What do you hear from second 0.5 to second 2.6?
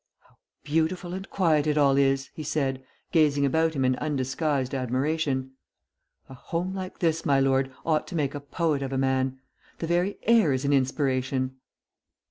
beautiful and quiet it all is," he